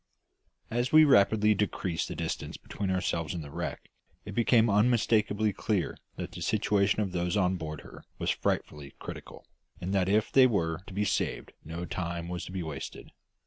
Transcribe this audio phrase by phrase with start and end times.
[0.71, 3.87] As we rapidly decreased the distance between ourselves and the wreck,
[4.25, 9.45] it became unmistakably clear that the situation of those on board her was frightfully critical,
[9.79, 13.11] and that if they were to be saved no time must be wasted.